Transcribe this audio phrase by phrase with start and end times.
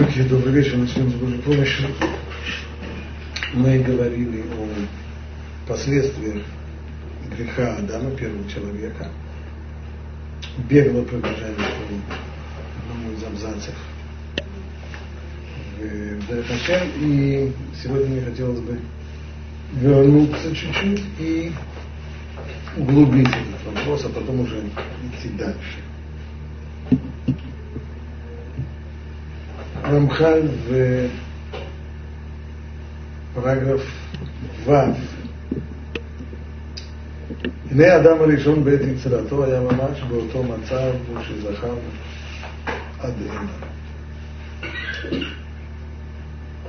[0.00, 1.88] Окей, добрый вечер, начнем с Божьей помощью.
[3.52, 6.42] Мы говорили о последствиях
[7.36, 9.08] греха Адама, первого человека.
[10.70, 13.74] Бегло пробежали по одному из абзацев
[15.78, 16.88] в Дайхашем.
[17.02, 18.80] И сегодня мне хотелось бы
[19.74, 21.52] вернуться чуть-чуть и
[22.78, 25.89] углубить этот вопрос, а потом уже идти дальше.
[29.89, 31.07] Рамхаль в
[33.35, 33.81] параграф
[34.65, 34.71] ו'
[37.71, 40.91] הנה האדם הראשון בעת יצירתו היה ממש באותו מצב
[41.21, 41.75] שזכר
[42.99, 43.75] עד הנה.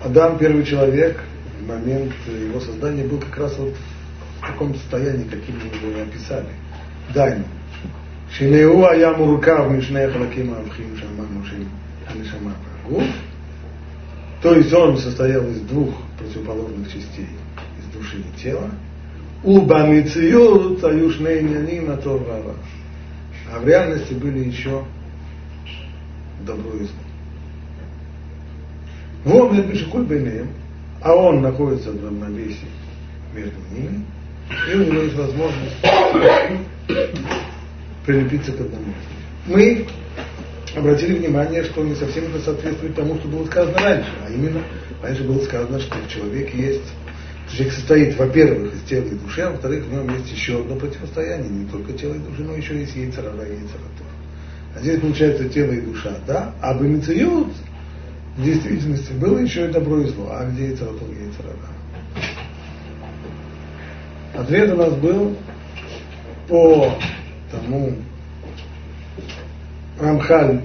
[0.05, 1.21] Адам, первый человек,
[1.61, 3.75] в момент его создания был как раз вот
[4.41, 6.53] в таком состоянии, каким мы его и описали.
[7.13, 7.45] דהיינו,
[8.31, 12.49] שנאו היה מורכב משני החלקים ההבחים שאמרנו שהם
[12.92, 13.04] Гуф,
[14.42, 17.28] то есть он состоял из двух противоположных частей,
[17.80, 18.70] из души и тела.
[19.44, 22.56] Убамициют аюшнейнянина торвара.
[23.54, 24.84] А в реальности были еще
[26.46, 26.90] добро и зло.
[29.24, 30.50] Вон Лепешикуль Бенеем,
[31.02, 32.68] а он находится в равновесии
[33.34, 34.04] между ними,
[34.70, 35.78] и у него есть возможность
[38.06, 38.94] прилепиться к одному.
[39.46, 39.88] Мы
[40.76, 44.62] обратили внимание, что не совсем это соответствует тому, что было сказано раньше, а именно,
[45.02, 46.94] раньше было сказано, что в человеке есть,
[47.52, 51.50] человек состоит, во-первых, из тела и души, а во-вторых, в нем есть еще одно противостояние,
[51.50, 54.08] не только тело и душа, но еще есть яйцерара и яйцератор.
[54.76, 56.56] А здесь получается тело и душа, да?
[56.62, 57.50] А в инициют
[58.38, 61.58] в действительности было еще и добро и зло, а где яйцератор и яйцерара?
[64.34, 65.36] Ответ у нас был
[66.48, 66.94] по
[67.52, 67.94] тому,
[70.02, 70.62] Рамхаль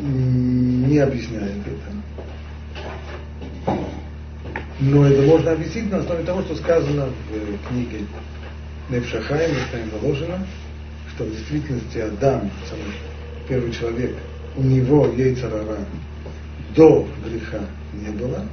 [0.00, 3.76] не объясняет это.
[4.78, 8.04] Но это можно объяснить на основе того, что сказано в книге
[8.88, 10.46] Невшахайм, там заложено,
[11.14, 12.94] что в действительности Адам, самый
[13.48, 14.14] первый человек,
[14.56, 15.78] у него яйцерара
[16.76, 18.44] до греха не было,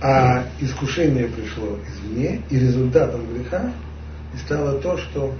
[0.00, 3.70] а искушение пришло извне, и результатом греха
[4.42, 5.34] стало то, что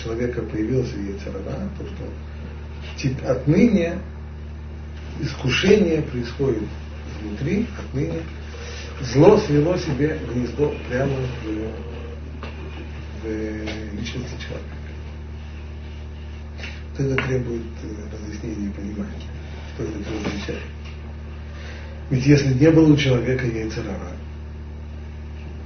[0.00, 3.98] у человека появился яйцерара, то, что отныне
[5.20, 6.62] искушение происходит
[7.20, 8.22] внутри, отныне
[9.00, 11.72] зло свело себе гнездо прямо в,
[13.22, 14.76] в личности человека.
[16.98, 19.30] Это требует э, разъяснения и понимания,
[19.74, 20.62] что это означает.
[22.10, 24.12] Ведь если не было у человека яйцерара,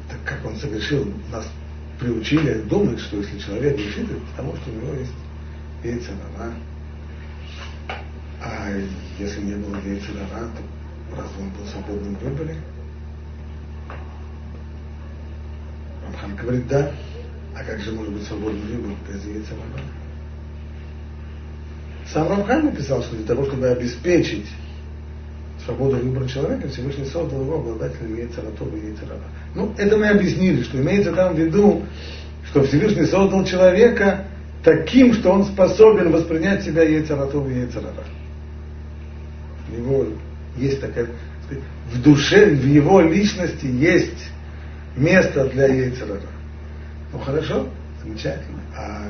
[0.08, 1.48] так как он совершил, нас
[1.98, 5.12] приучили думать, что если человек грешит, это потому что у него есть
[5.82, 6.52] яйцерара.
[8.42, 8.70] А
[9.18, 12.56] если не было яйцерара, то разве он был свободным в выборе?
[16.04, 16.92] Рамхан говорит, да.
[17.56, 19.80] А как же может быть свободный выбор без яйцерара?
[22.12, 24.46] Сам Рамхан написал, что для того, чтобы обеспечить
[25.64, 29.20] свободу выбора человека, Всевышний создал его обладателем яйцератова и яйцерара.
[29.54, 31.82] Ну, это мы объяснили, что имеется там в виду,
[32.46, 34.24] что Всевышний создал человека
[34.62, 38.04] таким, что он способен воспринять себя яйцератова и яйцерара.
[39.70, 40.06] У него
[40.56, 41.08] есть такая,
[41.92, 44.30] в душе, в его личности есть
[44.96, 46.20] место для яйцерара.
[47.12, 47.68] Ну хорошо,
[48.02, 48.60] замечательно.
[48.76, 49.02] А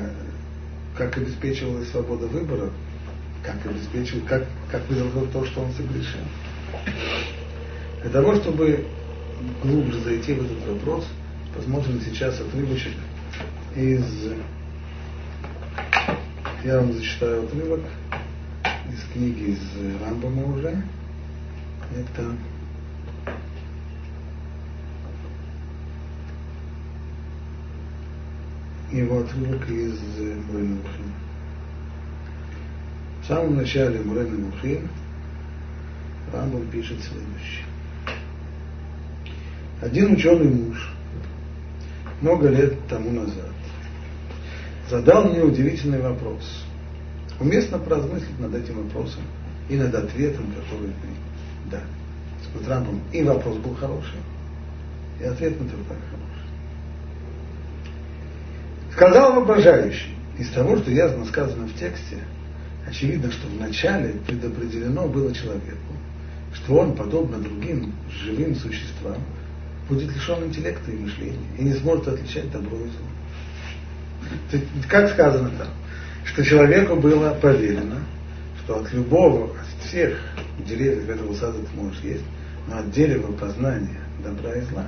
[0.97, 2.69] как обеспечивалась свобода выбора,
[3.45, 6.19] как обеспечил, как, как произошло то, что он согрешил.
[8.01, 8.85] Для того, чтобы
[9.61, 11.05] глубже зайти в этот вопрос,
[11.55, 12.93] посмотрим сейчас отрывочек
[13.75, 14.31] из...
[16.63, 17.81] Я вам зачитаю отрывок
[18.91, 20.83] из книги из Рамбама уже.
[21.95, 22.35] Это
[28.91, 29.99] его отрывок из
[30.47, 31.13] Муренухина.
[33.25, 34.87] В самом начале Мурена Мухин
[36.31, 37.65] Рамбам пишет следующее.
[39.81, 40.93] Один ученый муж
[42.21, 43.49] много лет тому назад
[44.91, 46.65] задал мне удивительный вопрос.
[47.39, 49.23] Уместно поразмыслить над этим вопросом
[49.69, 52.63] и над ответом, который вы дали.
[52.63, 54.19] С Рамбом и вопрос был хороший,
[55.19, 56.45] и ответ на так хороший.
[58.93, 62.19] Сказал воображающий, из того, что ясно сказано в тексте,
[62.87, 65.93] очевидно, что вначале предопределено было человеку,
[66.53, 69.17] что он, подобно другим живым существам,
[69.89, 74.59] будет лишен интеллекта и мышления и не сможет отличать добро и зло.
[74.87, 75.67] Как сказано там,
[76.25, 77.99] что человеку было поверено,
[78.63, 80.19] что от любого, от всех
[80.65, 82.23] деревьев этого сада ты можешь есть,
[82.67, 84.87] но от дерева познания добра и зла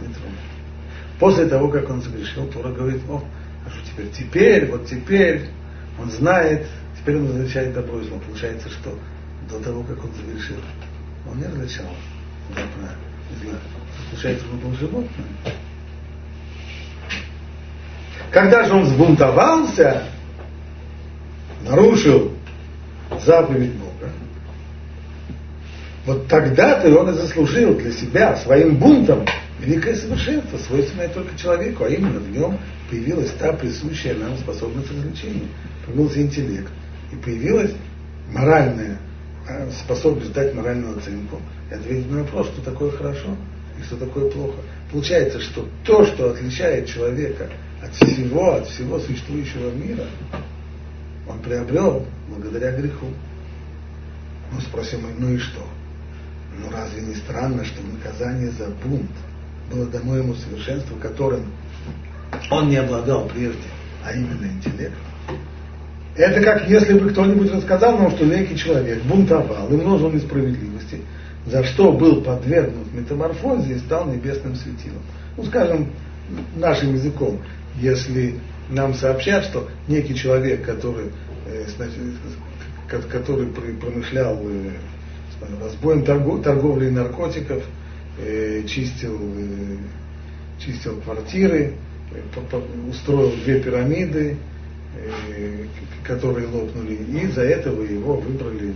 [0.00, 0.32] не трогай.
[1.18, 3.22] После того, как он согрешил, Тора говорит, о,
[3.66, 4.10] а что теперь?
[4.12, 5.48] Теперь, вот теперь
[5.98, 6.66] он знает,
[6.98, 8.18] теперь он различает добро и зло.
[8.26, 8.98] Получается, что
[9.50, 10.56] до того, как он согрешил,
[11.30, 11.86] он не различал
[12.50, 12.94] добра
[13.30, 13.58] и зла.
[14.10, 15.26] Получается, он был животным.
[18.30, 20.04] Когда же он взбунтовался,
[21.62, 22.32] нарушил
[23.24, 24.12] заповедь Бога,
[26.04, 29.24] вот тогда-то он и заслужил для себя своим бунтом
[29.60, 32.58] великое совершенство, свойственное только человеку, а именно в нем
[32.90, 35.48] появилась та присущая нам способность развлечения,
[35.84, 36.70] появился интеллект,
[37.12, 37.72] и появилась
[38.32, 38.98] моральная
[39.48, 41.40] а, способность дать моральную оценку
[41.70, 43.36] и ответить на вопрос, что такое хорошо
[43.78, 44.58] и что такое плохо.
[44.90, 47.50] Получается, что то, что отличает человека
[47.82, 50.04] от всего, от всего существующего мира,
[51.28, 53.06] он приобрел благодаря греху.
[54.50, 55.62] Мы спросим, ну и что?
[56.58, 59.10] Ну разве не странно, что наказание за бунт
[59.70, 61.42] было дано ему совершенство, которым
[62.50, 63.68] он не обладал прежде,
[64.04, 64.94] а именно интеллект?
[66.16, 71.00] Это как если бы кто-нибудь рассказал нам, что некий человек бунтовал и множил несправедливости,
[71.46, 75.02] за что был подвергнут метаморфозе и стал небесным светилом.
[75.36, 75.92] Ну, скажем,
[76.56, 77.38] нашим языком,
[77.80, 78.34] если
[78.68, 81.06] нам сообщат, что некий человек, который,
[81.46, 81.94] э, значит,
[82.88, 84.70] который промышлял э,
[85.62, 86.04] разбоем
[86.42, 87.62] торговлей наркотиков,
[88.20, 89.18] э, чистил,
[90.58, 91.74] чистил квартиры,
[92.88, 94.36] устроил две пирамиды,
[96.04, 98.74] которые лопнули, и за этого его выбрали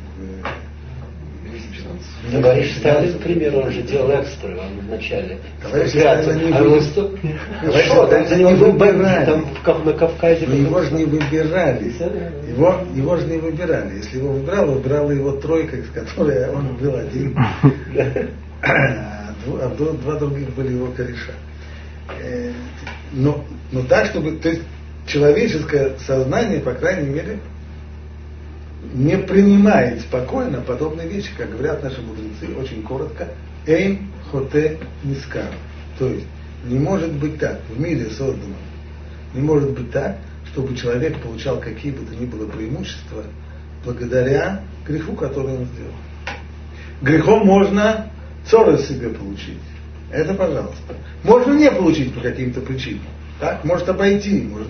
[2.30, 5.38] Товарищ Сталин, к примеру, он же делал экстра он вначале.
[5.62, 7.18] Товарищ Сталин не а выступ...
[7.84, 10.46] Что, там за него был бандит, там на Кавказе.
[10.46, 11.92] Но его же не выбирали.
[12.48, 13.96] Его, его же не выбирали.
[13.96, 17.36] Если его выбрал, выбрала его тройка, из которой он был один.
[19.46, 21.32] А два других были его кореша.
[22.20, 22.52] Э,
[23.12, 24.32] но, но так, чтобы...
[24.36, 24.62] То есть
[25.06, 27.38] человеческое сознание, по крайней мере,
[28.94, 33.28] не принимает спокойно подобные вещи, как говорят наши мудрецы, очень коротко,
[33.66, 35.50] эйм хоте нискар.
[35.98, 36.26] То есть
[36.64, 38.56] не может быть так в мире созданном,
[39.34, 40.18] не может быть так,
[40.52, 43.24] чтобы человек получал какие бы то ни было преимущества
[43.84, 45.94] благодаря греху, который он сделал.
[47.00, 48.10] Грехом можно
[48.46, 49.58] ссоры себе получить.
[50.10, 50.94] Это пожалуйста.
[51.24, 53.02] Можно не получить по каким-то причинам.
[53.40, 53.64] Так?
[53.64, 54.68] Может обойти, может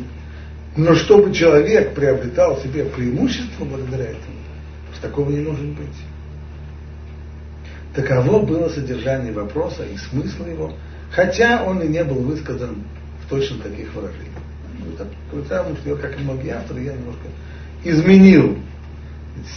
[0.77, 4.37] но чтобы человек приобретал себе преимущество благодаря этому,
[5.03, 5.89] такого не может быть.
[7.95, 10.73] Таково было содержание вопроса и смысл его,
[11.11, 12.85] хотя он и не был высказан
[13.23, 14.31] в точно таких выражениях.
[15.31, 17.27] Потому что я, как и многие авторы, я немножко
[17.85, 18.59] изменил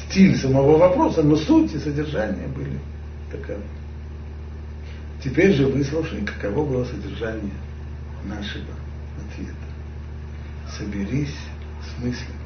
[0.10, 2.80] стиль самого вопроса, но суть и содержание были
[3.32, 3.62] таковы.
[5.26, 7.56] Теперь же выслушай, каково было содержание
[8.26, 8.76] нашего
[9.18, 9.56] ответа
[10.78, 11.36] соберись
[11.82, 12.46] с мыслями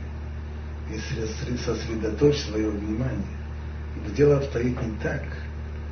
[0.90, 3.38] и сосредоточь свое внимание.
[3.98, 5.24] Ибо дело обстоит не так,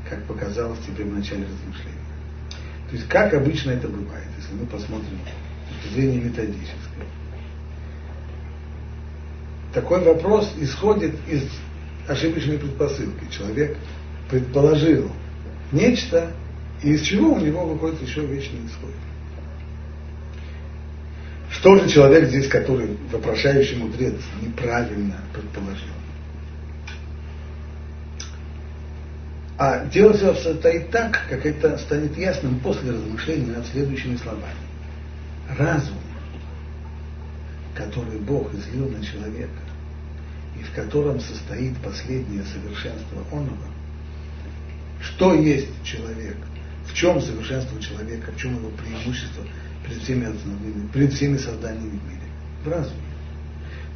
[0.09, 1.97] как показалось тебе в начале размышления.
[2.89, 5.19] То есть, как обычно это бывает, если мы посмотрим
[5.69, 7.03] с точки зрения методической.
[9.73, 11.43] Такой вопрос исходит из
[12.07, 13.29] ошибочной предпосылки.
[13.29, 13.75] Человек
[14.29, 15.11] предположил
[15.73, 16.31] нечто,
[16.83, 18.91] и из чего у него выходит еще вечный исход.
[21.49, 25.87] Что же человек здесь, который вопрошающий мудрец, неправильно предположил?
[29.57, 34.53] А дело все состоит так, как это станет ясным после размышления над следующими словами.
[35.57, 35.97] Разум,
[37.73, 39.49] который Бог излил на человека,
[40.59, 43.65] и в котором состоит последнее совершенство оного,
[45.01, 46.37] что есть человек,
[46.87, 49.43] в чем совершенство человека, в чем его преимущество–
[49.87, 50.35] перед всеми
[50.93, 52.21] перед всеми созданиями в мире.
[52.63, 53.01] В разуме.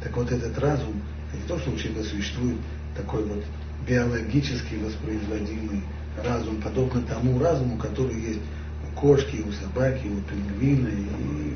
[0.02, 2.58] Так вот этот разум, это не то, что у человека существует
[2.96, 3.44] такой вот
[3.86, 5.82] биологически воспроизводимый
[6.24, 8.40] разум, подобно тому разуму, который есть
[8.88, 10.88] у кошки, у собаки, у пингвина.
[10.88, 11.54] И...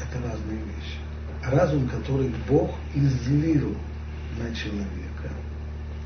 [0.00, 0.98] Это разные вещи.
[1.44, 3.76] Разум, который Бог излил
[4.38, 5.30] на человека,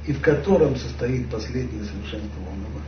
[0.09, 2.81] и в котором состоит последнее совершенство онного,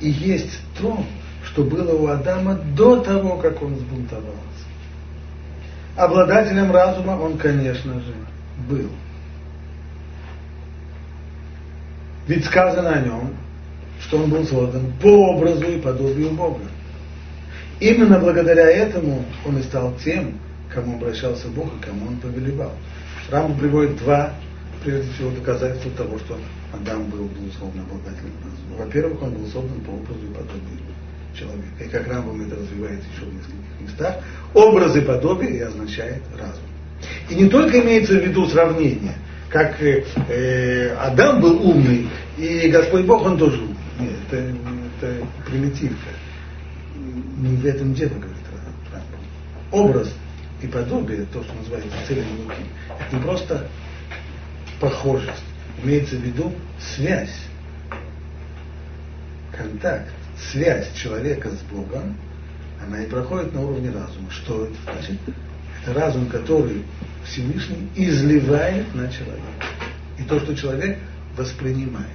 [0.00, 1.04] и есть то,
[1.44, 4.32] что было у Адама до того, как он сбунтовался.
[5.96, 8.14] Обладателем разума он, конечно же,
[8.70, 8.88] был.
[12.26, 13.34] Ведь сказано о нем,
[14.00, 16.64] что он был создан по образу и подобию Бога.
[17.80, 20.38] Именно благодаря этому он и стал тем,
[20.72, 22.72] кому обращался Бог и кому он повелевал.
[23.30, 24.32] Рамбам приводит два,
[24.82, 26.38] прежде всего, доказательства того, что
[26.72, 28.84] Адам был, безусловно, обладателем разума.
[28.84, 30.78] Во-первых, он был создан по образу и подобию
[31.34, 31.84] человека.
[31.84, 34.16] И как Рамбам это развивает еще в нескольких местах,
[34.54, 36.64] образ и подобие и означает разум.
[37.28, 39.14] И не только имеется в виду сравнение,
[39.48, 43.76] как э, э Адам был умный, и Господь Бог, он тоже умный.
[43.98, 46.10] Нет, это, это примитивка.
[47.38, 48.46] Не в этом дело, говорит
[48.92, 49.20] Рамбам.
[49.72, 50.14] Образ
[50.62, 53.66] и подобие, то, что называется целью это не просто
[54.82, 55.44] похожесть,
[55.84, 57.46] имеется в виду связь,
[59.56, 60.10] контакт,
[60.50, 62.16] связь человека с Богом,
[62.84, 64.28] она и проходит на уровне разума.
[64.30, 65.18] Что это значит?
[65.82, 66.82] Это разум, который
[67.24, 69.66] Всевышний изливает на человека.
[70.18, 70.98] И то, что человек
[71.36, 72.08] воспринимает.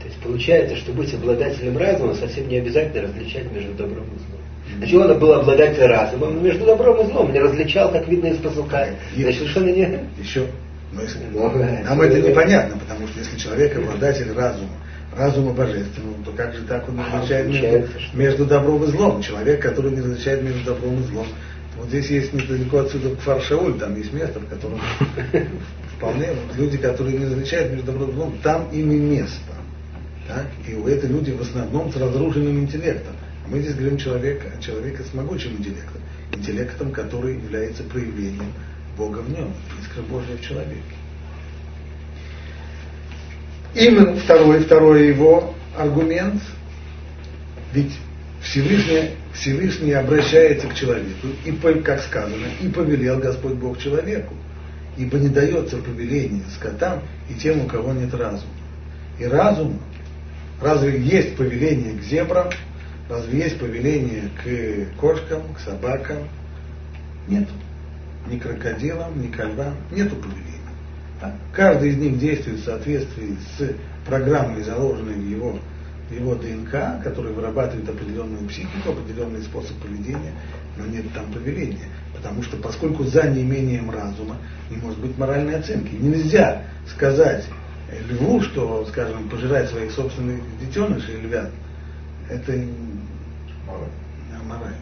[0.00, 4.40] То есть получается, что быть обладателем разума совсем не обязательно различать между добром и злом.
[4.78, 8.88] Значит, он был обладатель разумом, между добром и злом не различал, как видно из посылка.
[9.14, 10.00] Значит, совершенно не...
[10.18, 10.46] Еще.
[10.92, 11.18] Но если...
[11.84, 14.70] Нам это непонятно, потому что если человек обладатель разума,
[15.16, 19.22] разума божественного, то как же так он различает между, между добром и злом?
[19.22, 21.26] Человек, который не различает между добром и злом.
[21.76, 24.80] Вот здесь есть недалеко отсюда Кфар-Шауль, там есть место, в котором
[25.96, 29.52] вполне вот, люди, которые не различают между добром и злом, там им и место.
[30.26, 30.46] Так?
[30.66, 33.14] И у это люди в основном с разрушенным интеллектом.
[33.44, 36.00] А мы здесь говорим человека, о человеке с могучим интеллектом.
[36.32, 38.52] Интеллектом, который является проявлением
[38.96, 40.82] Бога в нем, искра Божья в человеке.
[43.74, 46.42] Именно второй, второй его аргумент,
[47.72, 47.92] ведь
[48.40, 54.34] Всевышний, Всевышний обращается к человеку, и, как сказано, и повелел Господь Бог человеку,
[54.96, 58.52] ибо не дается повеление скотам и тем, у кого нет разума.
[59.18, 59.78] И разум,
[60.60, 62.48] разве есть повеление к зебрам,
[63.10, 66.28] разве есть повеление к кошкам, к собакам?
[67.28, 67.48] Нет.
[68.28, 70.56] Ни крокодилам, ни львам, нету повеления.
[71.52, 73.74] Каждый из них действует в соответствии с
[74.06, 75.58] программой, заложенной в его,
[76.10, 80.32] в его ДНК, которая вырабатывает определенную психику, определенный способ поведения,
[80.76, 81.88] но нет там повеления.
[82.14, 84.36] Потому что поскольку за неимением разума
[84.70, 85.94] не может быть моральной оценки.
[85.94, 87.44] Нельзя сказать
[88.10, 91.50] льву, что, скажем, пожирать своих собственных детенышей львят,
[92.28, 92.52] это
[94.46, 94.76] морально,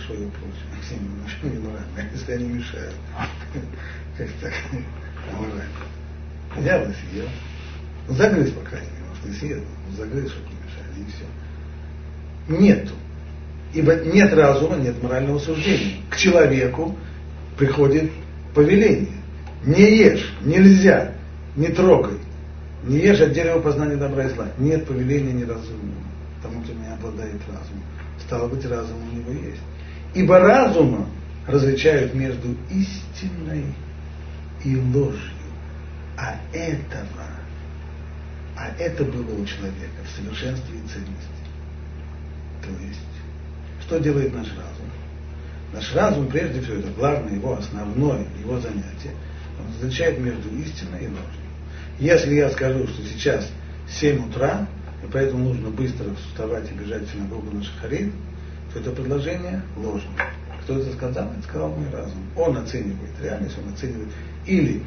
[0.00, 1.06] нехорошо и прочее.
[1.24, 2.94] Ничего не морально, если они мешают.
[4.16, 4.52] Как так?
[5.32, 5.64] Нормально.
[6.56, 7.28] Взял и съел.
[8.08, 12.58] Ну, загрыз, по крайней мере, может, не съел, но загрыз, чтобы не мешали, и все.
[12.58, 12.94] Нету.
[13.72, 15.96] Ибо нет разума, нет морального суждения.
[16.10, 16.96] К человеку
[17.56, 18.10] приходит
[18.54, 19.12] повеление.
[19.64, 21.12] Не ешь, нельзя,
[21.54, 22.18] не трогай.
[22.82, 24.48] Не ешь от дерева познания добра и зла.
[24.58, 26.02] Нет повеления неразумного,
[26.42, 27.84] тому, кто не обладает разумом.
[28.26, 29.60] Стало быть, разум у него есть.
[30.14, 31.06] Ибо разумом
[31.46, 33.66] различают между истиной
[34.64, 35.20] и ложью.
[36.16, 37.26] А этого,
[38.56, 41.40] а это было у человека в совершенстве и цельности.
[42.62, 43.00] То есть,
[43.82, 44.90] что делает наш разум?
[45.72, 49.14] Наш разум, прежде всего, это главное его основное, его занятие.
[49.58, 51.40] Он различает между истиной и ложью.
[51.98, 53.48] Если я скажу, что сейчас
[53.88, 54.66] 7 утра,
[55.02, 58.12] и поэтому нужно быстро вставать и бежать в синагогу на Шахарин,
[58.72, 60.30] то это предложение ложное.
[60.62, 61.30] Кто это сказал?
[61.32, 62.20] Это сказал мой разум.
[62.36, 64.08] Он оценивает реальность, он оценивает
[64.46, 64.82] или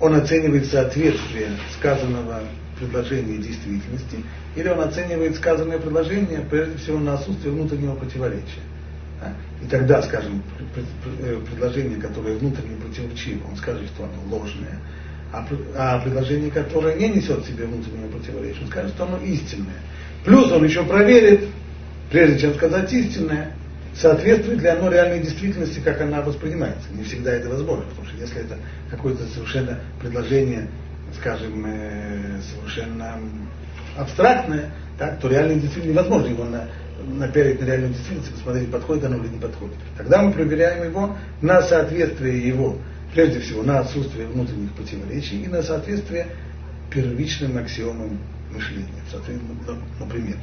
[0.00, 2.40] он оценивает соответствие сказанного
[2.78, 4.24] предложения действительности,
[4.56, 8.62] или он оценивает сказанное предложение прежде всего на отсутствие внутреннего противоречия.
[9.62, 10.42] И тогда, скажем,
[11.20, 14.80] э, предложение, которое внутренне противоречиво, он скажет, что оно ложное,
[15.32, 19.80] а, а предложение, которое не несет в себе внутреннего противоречия, он скажет, что оно истинное.
[20.24, 21.48] Плюс он еще проверит,
[22.12, 23.52] прежде чем сказать истинное,
[23.94, 26.88] соответствует ли оно реальной действительности, как она воспринимается.
[26.92, 28.58] Не всегда это возможно, потому что если это
[28.90, 30.68] какое-то совершенно предложение,
[31.18, 33.18] скажем, э, совершенно
[33.96, 36.68] абстрактное, так, то реальной действительности невозможно его на,
[37.02, 39.76] наперить на реальную действительность, посмотреть, подходит оно или не подходит.
[39.96, 42.78] Тогда мы проверяем его на соответствие его,
[43.14, 46.26] прежде всего, на отсутствие внутренних противоречий и на соответствие
[46.90, 48.18] первичным аксиомам
[48.50, 48.88] мышления.
[49.98, 50.36] Например,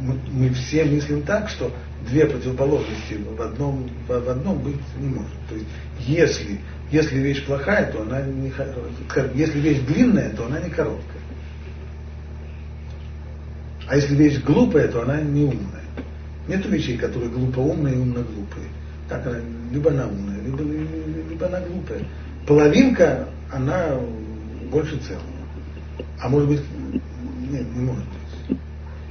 [0.00, 1.72] мы, мы все мыслим так, что
[2.08, 5.32] две противоположности в одном, в, одном быть не может.
[5.48, 5.66] То есть,
[6.00, 8.52] если, если вещь плохая, то она не
[9.34, 11.22] если вещь длинная, то она не короткая.
[13.88, 15.82] А если вещь глупая, то она не умная.
[16.46, 18.68] Нет вещей, которые глупо умные и умно глупые.
[19.08, 19.38] Так она,
[19.72, 20.62] либо она умная, либо,
[21.30, 22.00] либо, она глупая.
[22.46, 23.98] Половинка, она
[24.70, 25.22] больше целого.
[26.20, 26.60] А может быть,
[27.50, 28.04] нет, не может.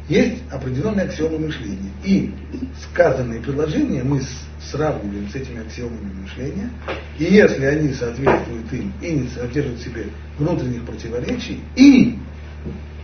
[0.09, 1.91] Есть определенные аксиомы мышления.
[2.03, 2.33] И
[2.83, 4.21] сказанные предложения мы
[4.61, 6.69] сравниваем с этими аксиомами мышления.
[7.19, 10.05] И если они соответствуют им и не содержат в себе
[10.37, 12.17] внутренних противоречий, и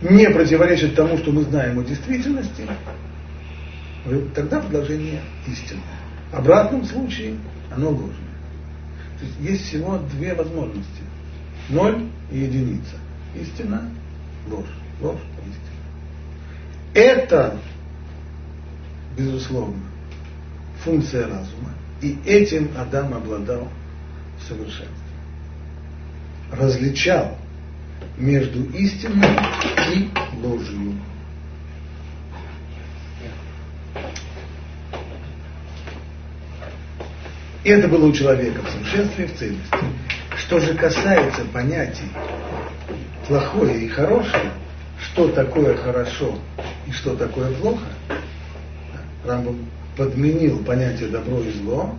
[0.00, 2.66] не противоречат тому, что мы знаем о действительности,
[4.34, 5.82] тогда предложение истинное.
[6.32, 7.36] В обратном случае
[7.70, 8.34] оно ложное.
[9.18, 11.02] То есть есть всего две возможности.
[11.68, 12.96] Ноль и единица.
[13.34, 13.90] Истина,
[14.50, 14.64] ложь.
[15.00, 15.63] Ложь, истина.
[16.94, 17.58] Это,
[19.18, 19.82] безусловно,
[20.84, 21.70] функция разума.
[22.00, 23.68] И этим Адам обладал
[24.38, 24.94] в совершенстве.
[26.52, 27.36] Различал
[28.16, 29.36] между истиной
[29.92, 30.08] и
[30.40, 30.94] ложью.
[37.64, 39.78] И это было у человека в совершенстве в целости.
[40.36, 42.10] Что же касается понятий
[43.26, 44.50] плохое и хорошее,
[45.14, 46.36] что такое хорошо
[46.88, 47.86] и что такое плохо,
[49.24, 51.94] Рамбам подменил понятие добро и зло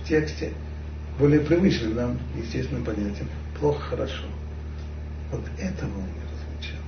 [0.00, 0.52] в тексте
[1.18, 3.28] более привычным нам, естественным понятием
[3.60, 4.24] плохо-хорошо.
[5.30, 6.82] Вот этого он не различал.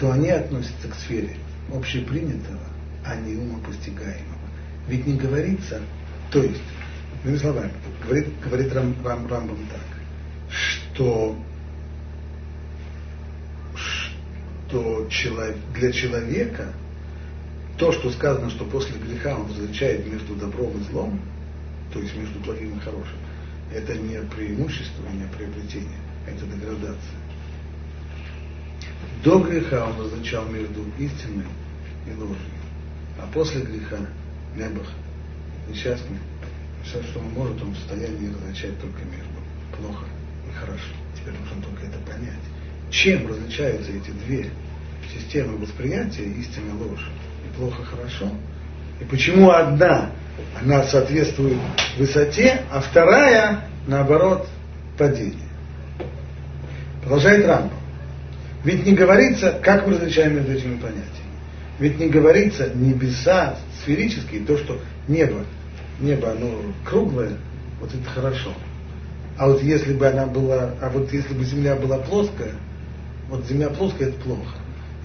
[0.00, 1.36] То они относятся к сфере
[1.72, 2.58] общепринятого,
[3.04, 4.48] а не умопостигаемого.
[4.88, 5.80] Ведь не говорится,
[6.32, 6.60] то есть,
[7.22, 7.72] другими словами,
[8.04, 11.36] говорит, говорит Рам, Рам, Рамбам так, что
[15.08, 16.72] человек, для человека
[17.78, 21.20] то, что сказано, что после греха он различает между добром и злом,
[21.92, 23.16] то есть между плохим и хорошим,
[23.72, 27.18] это не преимущество, не приобретение, это деградация.
[29.22, 31.46] До греха он различал между истиной
[32.06, 32.36] и ложью,
[33.20, 33.98] а после греха
[34.56, 34.88] небах
[35.68, 36.18] несчастный,
[36.84, 39.38] все, что он может, он в состоянии различать только между
[39.76, 40.06] плохо
[40.48, 40.94] и хорошо.
[41.14, 42.34] Теперь нужно только это понять.
[42.90, 44.50] Чем различаются эти две
[45.14, 47.06] системы восприятия, истина, ложь,
[47.44, 48.30] и плохо, хорошо?
[49.00, 50.10] И почему одна,
[50.60, 51.58] она соответствует
[51.98, 54.48] высоте, а вторая, наоборот,
[54.96, 55.48] падению?
[57.02, 57.74] Продолжает Рамбо.
[58.64, 61.06] Ведь не говорится, как мы различаем между этими понятиями.
[61.78, 65.44] Ведь не говорится небеса сферические, то, что небо,
[66.00, 66.50] небо, оно
[66.84, 67.32] круглое,
[67.80, 68.52] вот это хорошо.
[69.38, 72.54] А вот если бы она была, а вот если бы земля была плоская,
[73.28, 74.56] вот земля плоская, это плохо.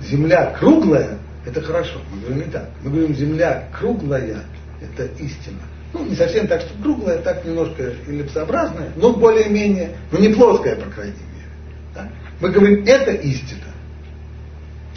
[0.02, 2.00] Земля круглая, это хорошо.
[2.12, 2.70] Мы говорим не так.
[2.84, 4.44] Мы говорим, земля круглая,
[4.82, 5.60] это истина.
[5.94, 10.90] Ну, не совсем так, что круглая, так немножко эллипсообразная, но более-менее, ну не плоская, по
[10.90, 11.50] крайней мере.
[11.94, 12.10] Да?
[12.40, 13.62] Мы говорим, это истина.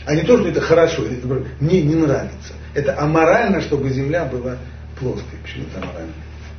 [0.07, 1.27] А не то, что это хорошо, это
[1.61, 2.55] мне не нравится.
[2.75, 4.57] Это аморально, чтобы земля была
[4.99, 5.39] плоской.
[5.43, 6.13] Почему это аморально?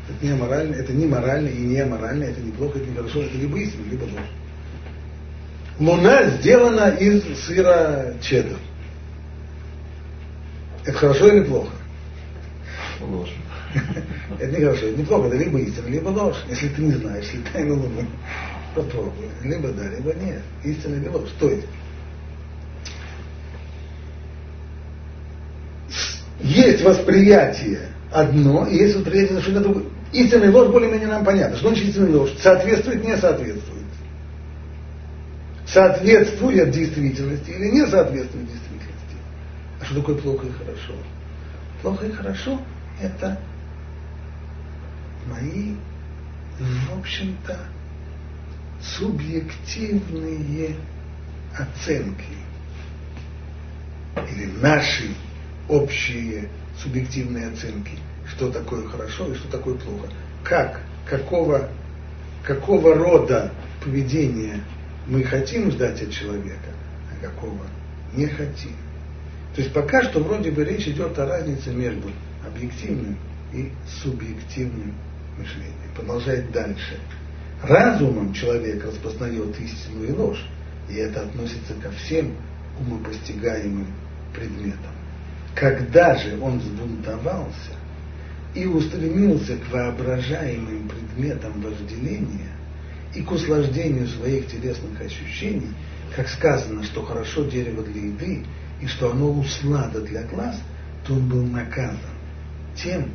[0.10, 3.24] Это не аморально, это не морально и не аморально, это не плохо, это не хорошо,
[3.24, 4.32] это либо истина, либо ложь.
[5.80, 8.58] Луна сделана из сыра чеддер.
[10.86, 11.70] Это хорошо или плохо?
[13.02, 13.34] Ложь.
[14.40, 16.38] Это не хорошо, это не плохо, это либо истина, либо ложь.
[16.50, 18.08] Если ты не знаешь, если тайну Луны,
[18.76, 19.26] попробуй.
[19.44, 20.42] Либо да, либо нет.
[20.64, 21.30] Истина или ложь.
[21.40, 21.68] То есть,
[26.40, 29.84] есть восприятие одно, и есть восприятие совершенно другое.
[30.14, 31.58] Истина и ложь более-менее нам понятно.
[31.58, 32.34] Что значит истина и ложь?
[32.40, 33.77] Соответствует, не соответствует
[35.78, 39.16] соответствует действительности или не соответствует действительности.
[39.80, 40.94] А что такое плохо и хорошо?
[41.84, 42.60] Плохо и хорошо–
[43.02, 43.40] это
[45.28, 45.76] мои,
[46.60, 47.60] в общем-то,
[48.82, 50.78] субъективные
[51.56, 52.38] оценки
[54.32, 55.14] или наши
[55.70, 56.50] общие
[56.82, 60.08] субъективные оценки, что такое хорошо и что такое плохо.
[60.44, 61.70] Как, какого,
[62.44, 63.52] какого рода
[63.84, 64.64] поведение
[65.08, 66.72] мы хотим ждать от человека,
[67.12, 67.66] а какого
[68.14, 68.74] не хотим.
[69.56, 72.12] То есть пока что вроде бы речь идет о разнице между
[72.46, 73.18] объективным
[73.54, 74.94] и субъективным
[75.38, 75.74] мышлением.
[75.96, 77.00] Продолжает дальше.
[77.64, 80.46] Разумом человек распознает истину и ложь,
[80.90, 82.36] и это относится ко всем
[82.80, 83.88] умопостигаемым
[84.36, 84.92] предметам.
[85.56, 87.74] Когда же он взбунтовался
[88.54, 92.57] и устремился к воображаемым предметам вожделения,
[93.18, 95.74] и к услаждению своих телесных ощущений,
[96.16, 98.46] как сказано, что хорошо дерево для еды,
[98.80, 100.62] и что оно услада для глаз,
[101.06, 101.98] то он был наказан
[102.76, 103.10] тем,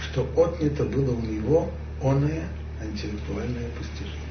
[0.00, 2.44] что отнято было у него оное
[2.84, 4.28] интеллектуальное постижение.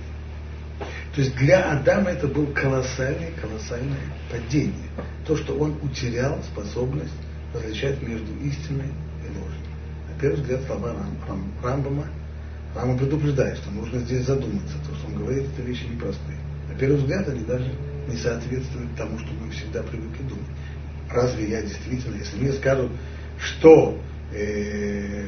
[1.13, 3.99] То есть для Адама это был колоссальное, колоссальное
[4.31, 4.89] падение.
[5.25, 7.11] То, что он утерял способность
[7.53, 8.93] различать между истиной
[9.25, 9.61] и ложью.
[10.07, 10.95] На первый взгляд слова
[11.61, 12.07] Рамбама
[12.75, 14.75] Рама предупреждает, что нужно здесь задуматься.
[14.87, 16.37] То, что он говорит, это вещи непростые.
[16.71, 17.71] На первый взгляд они даже
[18.07, 20.45] не соответствуют тому, что мы всегда привыкли думать.
[21.09, 22.91] разве я действительно, если мне скажут,
[23.39, 23.99] что
[24.33, 25.27] э,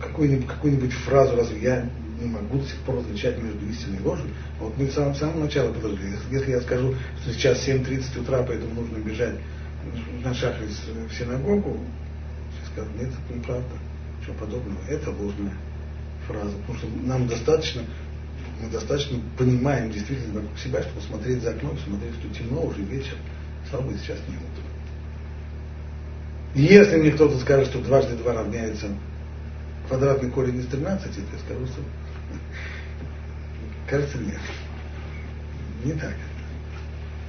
[0.00, 4.30] какую-нибудь, какую-нибудь фразу, разве я не могу до сих пор различать между истиной и ложью?
[4.60, 6.12] Вот мы с самого, самого начала подожгли.
[6.30, 9.36] Если, я скажу, что сейчас 7.30 утра, поэтому нужно бежать
[10.24, 11.78] на шахрис в синагогу,
[12.50, 13.68] все скажут, нет, это неправда.
[14.20, 14.78] Ничего подобного.
[14.88, 15.52] Это ложная
[16.26, 16.52] фраза.
[16.58, 17.82] Потому что нам достаточно,
[18.62, 23.16] мы достаточно понимаем действительно вокруг себя, чтобы смотреть за окном, смотреть, что темно уже вечер.
[23.70, 24.64] Слава Богу, сейчас не утро.
[26.54, 28.88] Если мне кто-то скажет, что дважды два равняется
[29.88, 31.82] квадратный корень из 13, то я скажу, что
[33.88, 34.40] кажется нет.
[35.84, 36.14] Не так.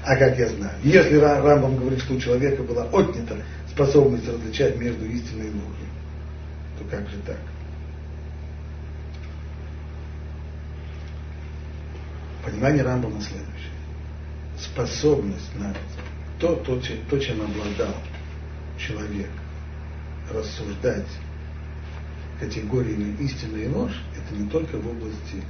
[0.06, 0.74] А как я знаю?
[0.84, 3.36] Если Рамбам говорит, что у человека была отнята
[3.70, 5.88] способность различать между истиной и ложью,
[6.80, 7.40] то как же так?
[12.48, 13.74] Понимание Рамбама следующее.
[14.58, 15.76] Способность на
[16.40, 16.80] то, то,
[17.10, 17.94] то, чем обладал
[18.80, 19.30] человек,
[20.32, 21.08] рассуждать
[22.40, 25.44] категориями истины и ложь, это не только в области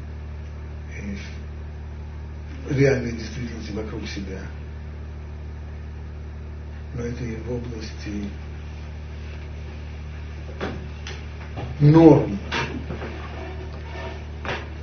[0.98, 4.42] э, реальной действительности вокруг себя,
[6.96, 8.28] но это и в области
[11.80, 12.40] норм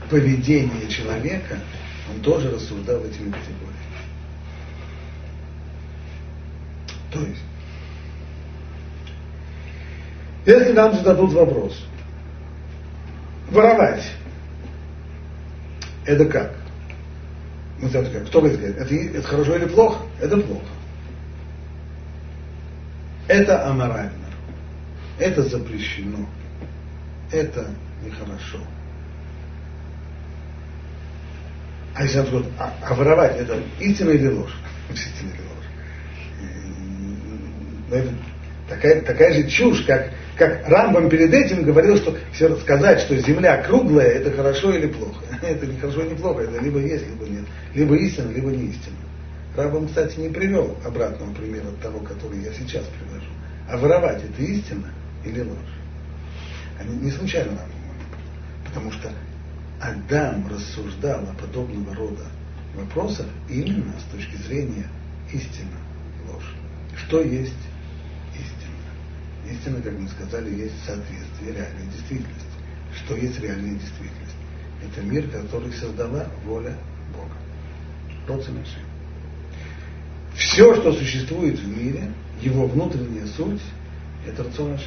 [0.09, 1.59] поведения человека,
[2.11, 3.75] он тоже рассуждал этими категориями.
[7.13, 7.43] То есть,
[10.47, 11.87] если нам зададут вопрос,
[13.51, 14.05] воровать,
[16.05, 16.55] это как?
[17.81, 18.27] Ну, это как?
[18.27, 20.05] Кто будет сказать, это, это хорошо или плохо?
[20.21, 20.67] Это плохо.
[23.29, 24.27] Это аморально.
[25.19, 26.27] Это запрещено.
[27.33, 27.71] Это
[28.05, 28.61] нехорошо.
[31.95, 34.55] А он скажет, а, а воровать это истина или ложь?
[34.91, 35.43] Истина или
[38.01, 38.07] ложь?
[38.69, 43.63] Такая, такая же чушь, как, как Рамбам перед этим говорил, что все сказать, что земля
[43.63, 45.23] круглая, это хорошо или плохо.
[45.43, 47.45] Это не хорошо, не плохо, это либо есть, либо нет.
[47.75, 48.97] Либо истина, либо не истина.
[49.55, 53.31] Рамбам, кстати, не привел обратного примера того, который я сейчас привожу.
[53.69, 54.89] А воровать это истина
[55.25, 55.59] или ложь?
[56.81, 57.69] Они не случайно нам
[58.65, 59.11] Потому что
[59.85, 62.25] Адам рассуждал о подобного рода
[62.75, 64.89] вопросах именно с точки зрения
[65.31, 65.77] истины
[66.25, 66.55] и ложь.
[66.97, 67.53] Что есть
[68.33, 69.53] истина?
[69.53, 72.49] Истина, как мы сказали, есть соответствие реальной действительности.
[72.97, 74.37] Что есть реальная действительность?
[74.83, 76.75] Это мир, который создала воля
[77.13, 77.35] Бога.
[78.27, 78.81] Родственнейший.
[80.35, 83.61] Все, что существует в мире, его внутренняя суть,
[84.27, 84.79] это рацион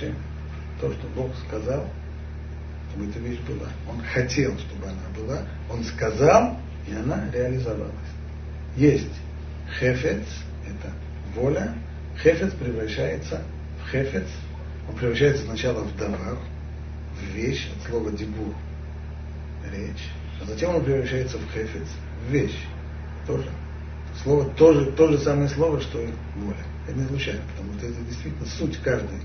[0.82, 1.88] То, что Бог сказал,
[2.98, 3.70] чтобы эта вещь была.
[3.90, 5.44] Он хотел, чтобы она была.
[5.70, 6.58] Он сказал,
[6.88, 7.94] и она реализовалась.
[8.76, 9.14] Есть
[9.80, 10.26] хефец,
[10.66, 10.92] это
[11.36, 11.74] воля.
[12.22, 13.44] Хефец превращается
[13.84, 14.28] в хефец.
[14.90, 16.38] Он превращается сначала в давар,
[17.20, 18.54] в вещь, от слова дебур,
[19.72, 20.10] речь.
[20.42, 21.88] А затем он превращается в хефец,
[22.28, 22.58] в вещь.
[23.26, 23.50] Тоже.
[24.24, 26.66] Слово, тоже, то же самое слово, что и воля.
[26.88, 29.20] Это не случайно, потому что это действительно суть каждой,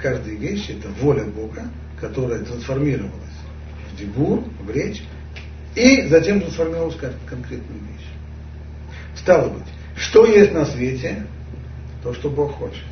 [0.00, 1.68] каждой вещи, это воля Бога,
[2.00, 3.12] которая трансформировалась
[3.92, 5.02] в дебур, в речь,
[5.74, 8.06] и затем трансформировалась в конкретную вещь.
[9.16, 11.26] Стало быть, что есть на свете,
[12.02, 12.84] то, что Бог хочет.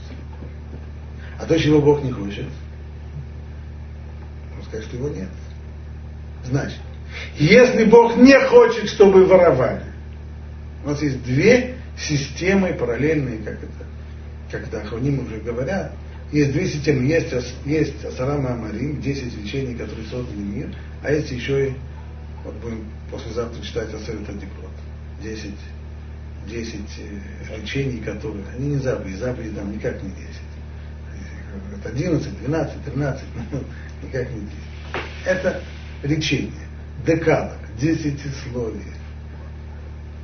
[1.38, 2.46] А то, чего Бог не хочет,
[4.50, 5.28] можно сказать, что его нет.
[6.44, 6.80] Значит,
[7.38, 9.84] если Бог не хочет, чтобы воровали,
[10.84, 13.84] у нас есть две системы параллельные, как это,
[14.50, 15.92] как это Ахроним уже говорят,
[16.32, 17.06] есть две системы.
[17.06, 17.32] Есть,
[17.64, 21.74] есть Асарама Амарим, 10 речений, которые создали мир, а есть еще и,
[22.44, 24.70] вот будем послезавтра читать Асерет Адикрот,
[25.22, 25.54] 10,
[26.48, 26.80] 10
[27.56, 30.20] речений, которые, они не заповеди, заповеди там никак не 10.
[31.78, 33.22] Это 11, 12, 13,
[34.02, 34.52] никак не 10.
[35.24, 35.62] Это
[36.02, 36.52] речение,
[37.06, 38.94] декалог, десятисловие.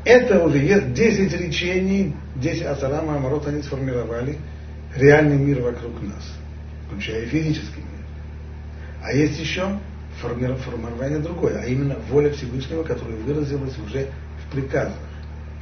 [0.05, 4.38] Это уже есть 10 речений, 10 Асарама Амарот они сформировали–
[4.96, 6.33] реальный мир вокруг нас,
[6.87, 8.07] включая физический мир.
[9.02, 9.78] А есть еще
[10.20, 14.09] формирование другое, а именно воля Всевышнего, которая выразилась уже
[14.46, 14.98] в приказах,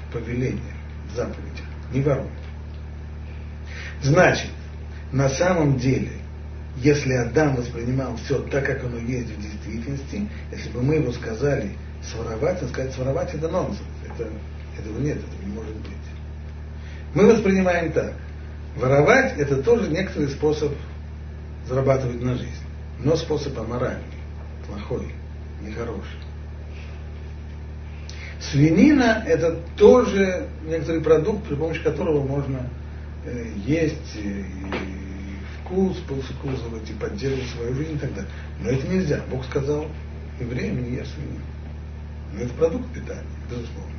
[0.08, 0.60] в повелениях,
[1.10, 1.64] в заповедях.
[1.92, 2.28] Не воруй.
[4.02, 4.50] Значит,
[5.12, 6.12] на самом деле,
[6.76, 11.72] если Адам воспринимал все так, как оно есть в действительности, если бы мы его сказали
[12.02, 13.80] своровать, он сказать своровать это нонсенс.
[14.06, 14.28] Это,
[14.78, 15.90] этого нет, это не может быть.
[17.14, 18.14] Мы воспринимаем так.
[18.76, 20.72] Воровать это тоже некоторый способ
[21.66, 22.64] зарабатывать на жизнь,
[23.00, 24.04] но способ аморальный,
[24.66, 25.12] плохой,
[25.62, 26.18] нехороший.
[28.40, 32.68] Свинина это тоже некоторый продукт, при помощи которого можно
[33.24, 34.44] э, есть и
[35.60, 38.30] вкус, вкусывать и поддерживать свою жизнь и так далее.
[38.60, 39.20] Но это нельзя.
[39.30, 39.86] Бог сказал,
[40.40, 41.44] евреям не ешь свинину.
[42.32, 43.92] Но это продукт питания, безусловно.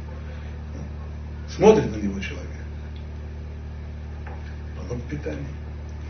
[1.50, 2.61] Смотрит на него человек.
[4.92, 5.48] Продукт питания.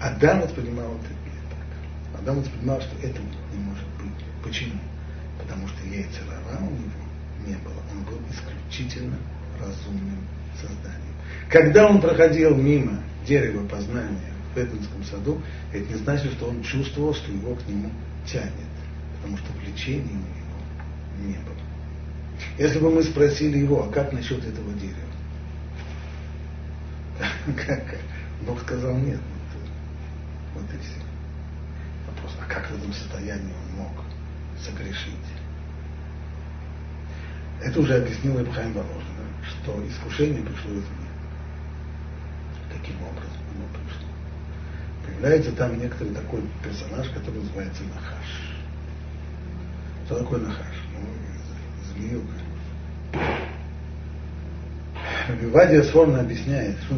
[0.01, 2.19] Адам воспринимал это не так.
[2.19, 4.25] Адам воспринимал, что этого не может быть.
[4.43, 4.79] Почему?
[5.39, 7.75] Потому что яйцерара у него не было.
[7.91, 9.17] Он был исключительно
[9.59, 10.25] разумным
[10.59, 11.13] созданием.
[11.47, 15.39] Когда он проходил мимо дерева познания в Эденском саду,
[15.71, 17.91] это не значит, что он чувствовал, что его к нему
[18.25, 18.49] тянет.
[19.17, 20.17] Потому что влечения
[21.19, 21.55] у него не было.
[22.57, 24.97] Если бы мы спросили его, а как насчет этого дерева?
[27.67, 27.83] Как?
[28.45, 29.19] Бог сказал нет.
[30.53, 30.99] Вот и все.
[32.07, 33.91] Вопрос, а как в этом состоянии он мог
[34.59, 35.15] согрешить?
[37.61, 39.05] Это уже объяснил Ибхайм Воложин,
[39.47, 41.07] что искушение пришло извне.
[42.71, 44.07] Каким образом оно пришло?
[45.05, 48.57] Появляется там некоторый такой персонаж, который называется Нахаш.
[50.05, 50.75] Что такое Нахаш?
[50.93, 52.33] Ну, змеюка.
[55.51, 56.95] Вадия Сформно объясняет, что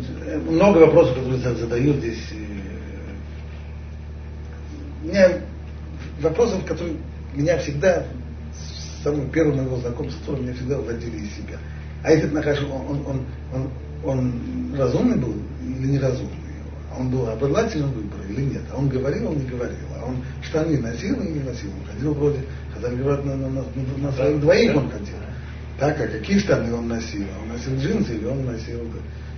[0.52, 2.30] много вопросов, которые задают здесь.
[5.04, 5.30] У меня
[6.22, 6.98] вопросов, которые
[7.34, 8.06] меня всегда,
[8.54, 11.58] с самого первого моего знакомства, меня всегда вводили из себя.
[12.04, 13.70] А этот Нахаш, он, он, он, он,
[14.04, 16.38] он разумный был или неразумный?
[16.98, 18.62] Он был обладателем выбора или нет?
[18.72, 19.78] А он говорил, он не говорил.
[20.00, 21.72] А он штаны носил или не носил?
[21.72, 22.40] Он ходил вроде,
[22.74, 23.64] когда говорят, на, на, на,
[23.98, 25.16] на своих двоих он ходил.
[25.84, 27.26] Так, а какие штаны он носил?
[27.42, 28.90] Он носил джинсы или он носил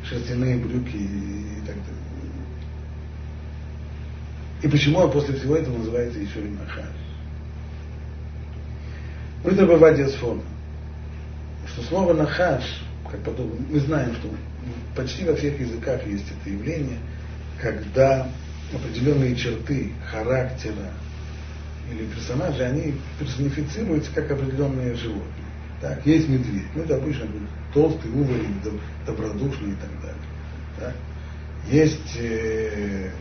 [0.07, 2.35] шерстяные брюки и, так далее.
[4.61, 6.85] И почему он после всего этого называется еще и Нахаш?
[9.43, 10.43] Ну, это бывает сфона.
[11.65, 12.63] Что слово Нахаш,
[13.09, 14.29] как потом, мы знаем, что
[14.95, 16.99] почти во всех языках есть это явление,
[17.59, 18.29] когда
[18.71, 20.91] определенные черты характера
[21.91, 25.44] или персонажа, они персонифицируются как определенные животные.
[25.85, 26.65] Так, есть медведь.
[26.73, 27.27] Ну, это обычно
[27.71, 28.59] толстый, уволень,
[29.05, 30.21] добродушный и так далее.
[30.79, 30.95] Так?
[31.69, 33.11] Есть, э,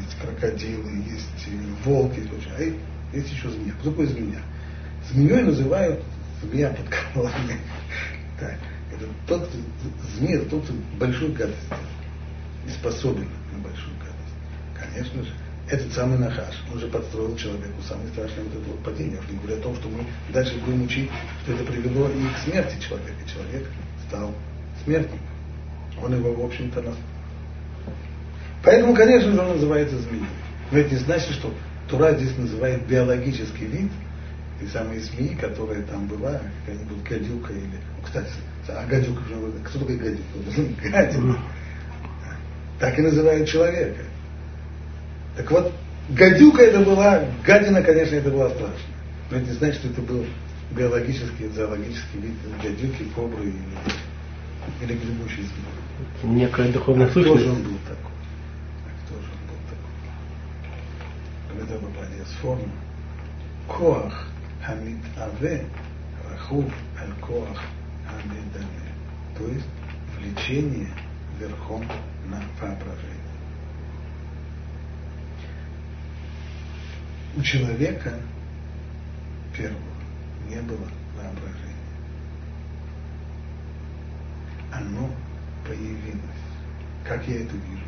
[0.00, 2.22] есть крокодилы, есть э, волки,
[2.56, 2.62] а
[3.16, 3.72] есть еще змея.
[3.80, 4.40] Кто такое змея?
[5.10, 6.04] Змеей называют
[6.40, 7.58] змея под колонной.
[8.38, 8.58] Так.
[8.92, 9.50] Это тот,
[10.16, 11.58] змея, тот, кто большую гадость
[12.64, 14.34] и способен на большую гадость.
[14.78, 15.32] Конечно же,
[15.70, 19.18] этот самый Нахаш, он же подстроил человеку самое страшное вот это вот падение.
[19.18, 21.10] Уж не говоря о том, что мы дальше будем учить,
[21.42, 23.18] что это привело и к смерти человека.
[23.32, 23.68] Человек
[24.06, 24.34] стал
[24.84, 25.18] смертником.
[26.02, 26.96] Он его, в общем-то, нас...
[28.62, 30.26] Поэтому, конечно же, он называется змеей.
[30.70, 31.52] Но это не значит, что
[31.88, 33.90] Тура здесь называет биологический вид,
[34.60, 37.80] и самые змеи, которая там была, какая-нибудь гадюка или...
[38.04, 38.28] Кстати,
[38.68, 39.20] а гадюка,
[39.64, 40.80] кто такой гадюка?
[40.90, 41.38] Гадина.
[42.78, 44.02] Так и называют человека.
[45.36, 45.72] Так вот,
[46.10, 48.78] гадюка это была, гадина, конечно, это была страшно.
[49.30, 50.24] Но это не значит, что это был
[50.70, 53.54] биологический, зоологический вид гадюки, кобры или,
[54.82, 56.36] или гребущий змеи.
[56.36, 57.42] Некая духовная а сущность.
[57.42, 58.12] Кто же он был такой?
[58.84, 59.60] А кто же он был
[61.58, 61.62] такой?
[61.62, 62.68] Это попадет с формы.
[63.68, 64.28] Коах
[64.64, 65.66] хамит аве
[66.30, 66.64] рахув
[67.00, 67.60] аль коах
[68.06, 68.84] хамидане.
[69.38, 69.66] То есть
[70.18, 70.90] влечение
[71.40, 71.84] верхом
[72.28, 73.33] на воображение.
[77.36, 78.14] У человека
[79.56, 79.78] первого
[80.48, 81.74] не было воображения.
[84.72, 85.10] Оно
[85.66, 86.20] появилось.
[87.06, 87.84] Как я это вижу?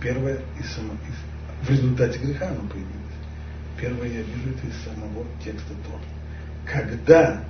[0.00, 2.96] Первое из само, из, в результате греха оно появилось.
[3.78, 6.02] Первое я вижу это из самого текста Тора.
[6.66, 7.44] Когда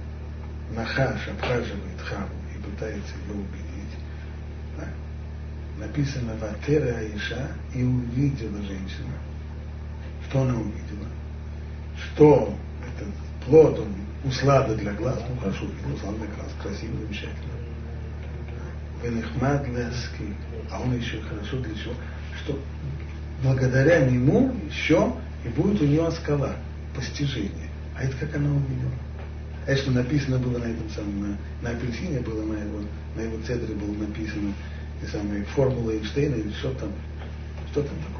[0.75, 3.99] Нахаш обхаживает Хаву и пытается ее убедить,
[4.77, 4.87] да,
[5.79, 9.13] написано Ватера Аиша и увидела женщина,
[10.31, 11.09] что она увидела?
[11.99, 12.55] Что
[12.87, 13.09] этот
[13.45, 13.89] плод, он
[14.25, 17.53] услада для глаз, ну хорошо, услада для глаз, красивый, замечательно.
[19.03, 20.37] Венехмад ляски,
[20.71, 21.95] а он еще хорошо для чего?
[22.43, 22.59] Что
[23.43, 25.13] благодаря нему еще
[25.45, 26.55] и будет у него скала,
[26.95, 27.69] постижение.
[27.97, 28.93] А это как она увидела?
[29.67, 32.81] А что написано было на этом самом, на, на апельсине было, на его,
[33.17, 34.53] на его цедре было написано,
[35.03, 36.91] и самые формулы Эйнштейна, или что там,
[37.73, 38.20] что там такое?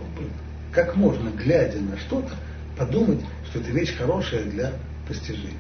[0.73, 2.35] Как можно, глядя на что-то,
[2.79, 4.73] подумать, что это вещь хорошая для
[5.07, 5.57] постижения?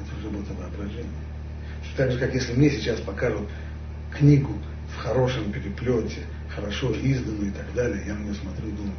[0.00, 1.06] Это уже будет воображение.
[1.96, 3.48] Так же, как если мне сейчас покажут
[4.16, 4.52] книгу
[4.94, 8.94] в хорошем переплете, хорошо изданную и так далее, я на нее смотрю и думаю,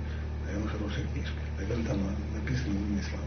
[0.45, 1.33] наверное, хорошая книжка.
[1.59, 1.99] Наверное, там
[2.35, 3.23] написаны умные слова.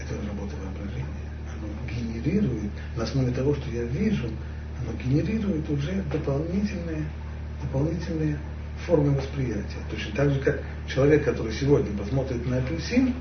[0.00, 1.06] Это работа воображения.
[1.54, 4.28] Оно генерирует на основе того, что я вижу,
[4.82, 7.04] оно генерирует уже дополнительные,
[7.62, 8.38] дополнительные
[8.86, 9.78] формы восприятия.
[9.90, 13.14] Точно так же, как человек, который сегодня посмотрит на апельсин,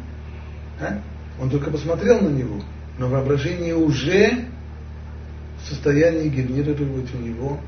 [0.79, 0.99] а,
[1.39, 2.61] он только посмотрел на него,
[2.97, 4.45] но воображение уже
[5.63, 7.59] в состоянии генерировать у него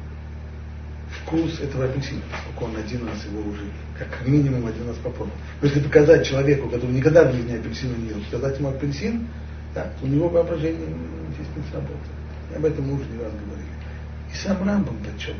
[1.21, 3.65] вкус этого апельсина, поскольку он один раз его уже,
[3.97, 5.37] как минимум один раз попробовал.
[5.61, 9.27] Но если показать человеку, который никогда в жизни апельсина не ел, сказать ему апельсин,
[9.75, 10.87] да, у него воображение
[11.35, 11.99] здесь не сработает.
[12.51, 13.72] И об этом мы уже не раз говорили.
[14.33, 15.39] И сам Рамбам подчеркивает,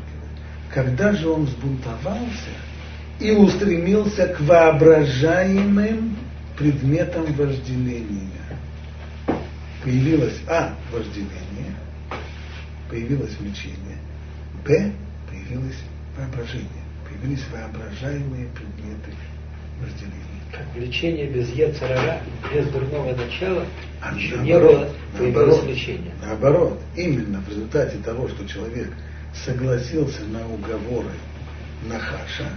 [0.72, 2.50] когда же он взбунтовался
[3.18, 6.16] и устремился к воображаемым
[6.56, 8.30] предметам вожделения.
[9.82, 10.74] Появилось А.
[10.92, 11.74] Вожделение,
[12.88, 13.98] появилось влечение,
[14.64, 14.92] Б.
[15.28, 15.76] Появилось
[16.16, 19.12] воображение, появились воображаемые предметы
[19.80, 20.33] вожделения.
[20.56, 22.20] Как влечение без яцерара,
[22.52, 23.66] без дурного начала,
[24.00, 26.12] а еще наоборот, не было, появилось наоборот, влечение.
[26.22, 28.92] Наоборот, именно в результате того, что человек
[29.44, 31.10] согласился на уговоры
[31.88, 32.50] Нахаша,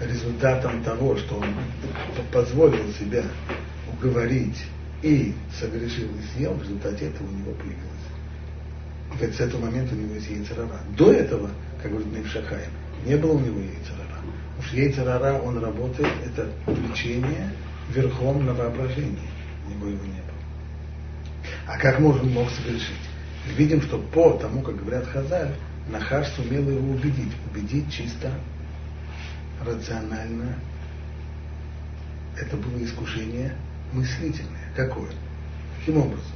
[0.00, 1.46] результатом того, что он
[2.32, 3.24] позволил себя
[3.92, 4.64] уговорить
[5.02, 7.88] и согрешил и съел, в результате этого у него появилось.
[9.20, 10.80] Ведь с этого момента у него есть яйцерара.
[10.96, 11.50] До этого,
[11.82, 12.70] как говорит Невшахаем,
[13.06, 14.07] не было у него яйцерара.
[14.72, 17.52] Яйцерара, он работает, это влечение
[17.90, 19.28] верхом на воображении.
[19.66, 20.28] У него его не было.
[21.66, 22.96] А как можно мог согрешить?
[23.56, 25.54] Видим, что по тому, как говорят Хазаль,
[25.90, 27.32] Нахаш сумел его убедить.
[27.50, 28.32] Убедить чисто
[29.64, 30.54] рационально.
[32.36, 33.54] Это было искушение
[33.92, 34.72] мыслительное.
[34.76, 35.10] Какое?
[35.78, 36.32] Каким образом?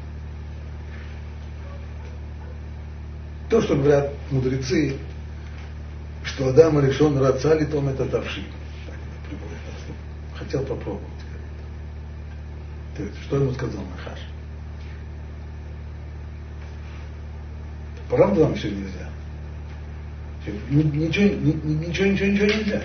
[3.50, 4.96] То, что говорят мудрецы,
[6.24, 8.44] что Адам решен рацали, том это тавши.
[10.37, 11.08] Хотел попробовать.
[13.24, 14.18] Что ему сказал Нахаш?
[18.08, 19.08] Правда вам все нельзя?
[20.70, 22.82] Ничего, ничего, ничего, ничего нельзя.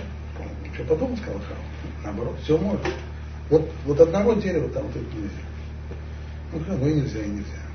[0.74, 1.58] Что подумал, сказал Хава.
[2.04, 2.88] Наоборот, все можно.
[3.50, 5.42] Вот, вот одного дерева там вот это нельзя.
[6.52, 7.67] Ну, ну и нельзя, и нельзя.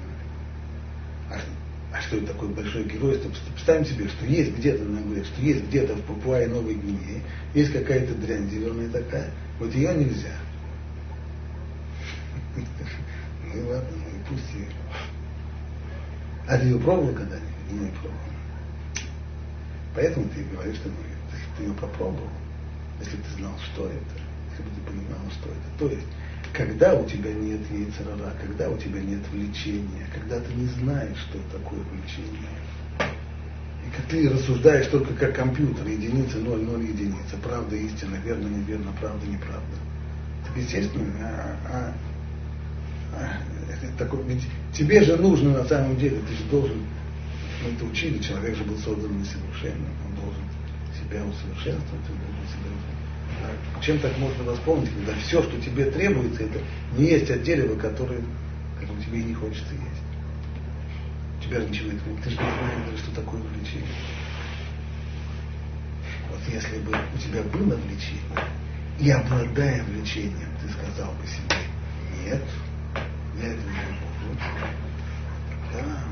[1.93, 3.29] А, что это такое большое геройство?
[3.53, 7.21] Представим себе, что есть где-то, нам говорят, что есть где-то в Папуае Новой Гвинее,
[7.53, 9.29] есть какая-то дрянь зеленая такая,
[9.59, 10.35] вот ее нельзя.
[13.45, 14.65] Ну и ладно, ну и пусть ее.
[16.47, 17.71] А ты ее пробовал когда-нибудь?
[17.71, 18.17] Не пробовал.
[19.93, 20.95] Поэтому ты говоришь, что ну,
[21.57, 22.29] ты ее попробовал,
[22.99, 25.77] если ты знал, что это, если бы ты понимал, что это.
[25.77, 26.07] То есть,
[26.53, 31.39] когда у тебя нет яйцерара, когда у тебя нет влечения, когда ты не знаешь, что
[31.51, 32.53] такое влечение,
[32.99, 38.93] и как ты рассуждаешь только как компьютер, единица, ноль, ноль, единица, правда, истина, верно, неверно,
[38.99, 39.75] правда, неправда.
[40.47, 41.93] Так естественно, а, а,
[43.15, 46.77] а, это такой, ведь тебе же нужно на самом деле, ты же должен
[47.63, 50.43] мы это учили, человек же был создан несовершенным, он должен
[50.99, 53.02] себя усовершенствовать, он должен себя а
[53.81, 56.59] чем так можно восполнить, когда все, что тебе требуется, это
[56.97, 58.21] не есть от дерева, которое
[58.79, 60.03] как бы, тебе и не хочется есть.
[61.43, 63.87] Тебя ничего нет, ты же не знаешь, что такое влечение.
[66.29, 68.47] Вот если бы у тебя было влечение,
[68.99, 71.57] и обладая влечением, ты сказал бы себе,
[72.25, 72.43] нет,
[73.41, 74.39] я этого не могу.
[75.73, 76.03] Да,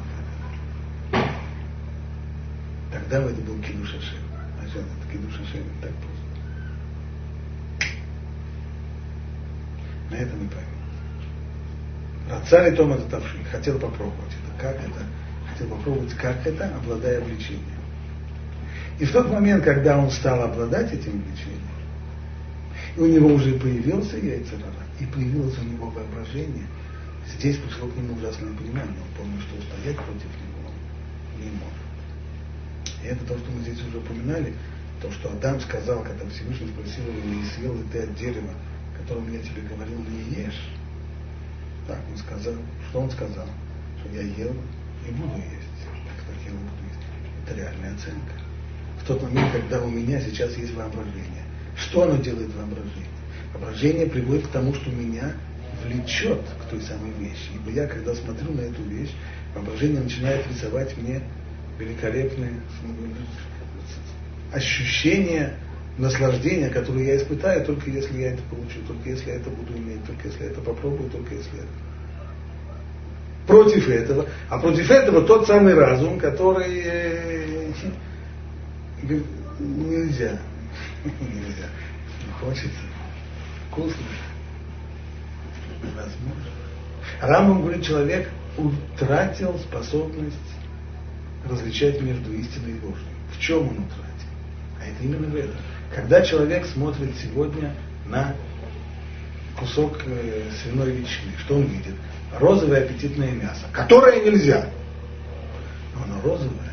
[2.91, 3.93] Тогда бы это был кидуш.
[3.93, 6.20] А сейчас это кидуш Ашем так просто.
[10.11, 10.81] На этом мы поймем.
[12.29, 14.61] Рацали Тома Татавши хотел попробовать это.
[14.61, 15.05] Как это?
[15.49, 17.81] Хотел попробовать, как это, обладая влечением.
[18.99, 21.61] И в тот момент, когда он стал обладать этим влечением,
[22.97, 26.67] и у него уже появился яйцерара, и появилось у него воображение,
[27.37, 28.97] здесь пришло к нему ужасное понимание.
[29.01, 30.71] Он понял, что устоять против него
[31.39, 33.01] не может.
[33.01, 34.53] И это то, что мы здесь уже упоминали,
[35.01, 38.51] то, что Адам сказал, когда Всевышний спросил его, не съел ли ты от дерева,
[39.01, 40.61] которым я тебе говорил, не ешь.
[41.87, 42.53] Так он сказал,
[42.89, 43.47] что он сказал?
[43.99, 44.55] Что я ел
[45.07, 45.71] и буду есть.
[46.17, 46.99] Так как ел и буду есть.
[47.45, 48.33] Это реальная оценка.
[49.01, 51.43] В тот момент, когда у меня сейчас есть воображение.
[51.75, 53.07] Что оно делает воображение?
[53.53, 55.33] Воображение приводит к тому, что меня
[55.83, 57.49] влечет к той самой вещи.
[57.55, 59.11] Ибо я, когда смотрю на эту вещь,
[59.55, 61.21] воображение начинает рисовать мне
[61.79, 62.61] великолепные
[64.53, 65.55] ощущения,
[65.97, 70.05] наслаждения, которые я испытаю, только если я это получу, только если я это буду иметь,
[70.05, 71.67] только если я это попробую, только если это.
[73.47, 77.71] Против этого, а против этого тот самый разум, который э,
[79.59, 80.39] нельзя,
[81.03, 81.69] нельзя,
[82.25, 82.81] не хочется,
[83.67, 84.05] вкусно,
[85.83, 86.51] невозможно.
[87.19, 90.37] Рамбам говорит, человек утратил способность
[91.49, 93.07] различать между истиной и ложью.
[93.31, 94.29] В чем он утратил?
[94.79, 95.55] А это именно в этом.
[95.95, 97.73] Когда человек смотрит сегодня
[98.05, 98.33] на
[99.57, 101.95] кусок э, свиной ветчины, что он видит?
[102.39, 104.69] Розовое аппетитное мясо, которое нельзя.
[105.95, 106.71] Но оно розовое,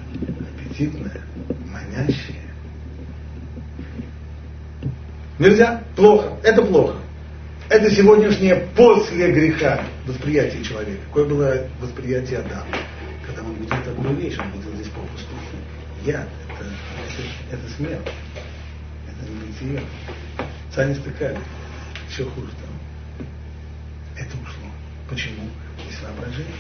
[0.55, 1.21] аппетитное,
[1.67, 2.37] манящее.
[5.41, 6.97] Нельзя, плохо, это плохо.
[7.69, 11.03] Это сегодняшнее после греха восприятие человека.
[11.09, 12.67] Какое было восприятие Адама?
[13.27, 15.35] Когда он видел такую вещь, он видел здесь попусту.
[16.05, 18.09] Яд, это, это, это смерть.
[19.59, 19.83] Бытие.
[20.75, 21.39] Цианистый калий.
[22.09, 23.27] Все хуже там.
[24.17, 24.65] Это ушло.
[25.09, 25.49] Почему?
[25.87, 26.55] Есть воображение.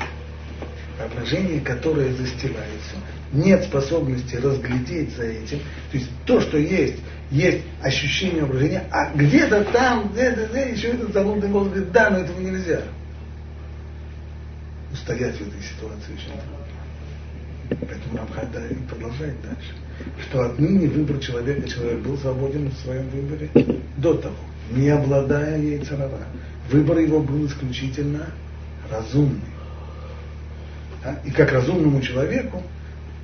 [0.98, 2.96] Воображение, которое застилает все.
[3.32, 5.58] Нет способности разглядеть за этим.
[5.90, 6.98] То есть то, что есть,
[7.30, 12.18] есть ощущение воображения, а где-то там, где-то, где еще этот занудный голос говорит, да, но
[12.18, 12.82] этого нельзя.
[14.92, 16.67] Устоять в этой ситуации очень трудно.
[17.68, 19.74] Поэтому Рамхаль да, продолжает дальше.
[20.22, 23.50] Что отныне выбор человека, человек был свободен в своем выборе
[23.96, 24.36] до того,
[24.70, 26.20] не обладая яйцерова.
[26.70, 28.26] Выбор его был исключительно
[28.90, 29.40] разумный.
[31.04, 31.18] А?
[31.24, 32.62] И как разумному человеку